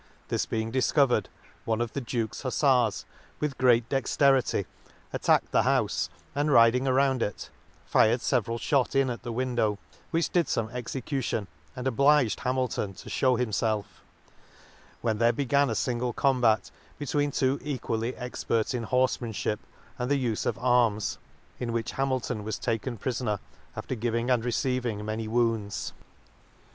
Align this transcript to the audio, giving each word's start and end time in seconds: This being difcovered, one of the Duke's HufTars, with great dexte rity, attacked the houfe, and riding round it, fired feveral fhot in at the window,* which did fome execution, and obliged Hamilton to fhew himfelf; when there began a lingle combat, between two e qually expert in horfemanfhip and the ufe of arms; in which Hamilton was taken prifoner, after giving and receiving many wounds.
This 0.29 0.47
being 0.47 0.71
difcovered, 0.71 1.27
one 1.63 1.79
of 1.79 1.93
the 1.93 2.01
Duke's 2.01 2.41
HufTars, 2.41 3.05
with 3.39 3.59
great 3.59 3.87
dexte 3.87 4.31
rity, 4.33 4.65
attacked 5.13 5.51
the 5.51 5.61
houfe, 5.61 6.09
and 6.33 6.51
riding 6.51 6.85
round 6.85 7.21
it, 7.21 7.51
fired 7.85 8.21
feveral 8.21 8.57
fhot 8.57 8.95
in 8.95 9.11
at 9.11 9.21
the 9.21 9.31
window,* 9.31 9.77
which 10.09 10.31
did 10.31 10.47
fome 10.47 10.73
execution, 10.73 11.45
and 11.75 11.85
obliged 11.85 12.39
Hamilton 12.39 12.95
to 12.95 13.09
fhew 13.11 13.37
himfelf; 13.39 13.85
when 15.01 15.19
there 15.19 15.31
began 15.31 15.69
a 15.69 15.75
lingle 15.85 16.13
combat, 16.13 16.71
between 16.97 17.29
two 17.29 17.59
e 17.61 17.77
qually 17.77 18.15
expert 18.17 18.73
in 18.73 18.87
horfemanfhip 18.87 19.59
and 19.99 20.09
the 20.09 20.25
ufe 20.25 20.47
of 20.47 20.57
arms; 20.57 21.19
in 21.59 21.71
which 21.71 21.91
Hamilton 21.91 22.43
was 22.43 22.57
taken 22.57 22.97
prifoner, 22.97 23.37
after 23.75 23.93
giving 23.93 24.31
and 24.31 24.43
receiving 24.43 25.05
many 25.05 25.27
wounds. 25.27 25.93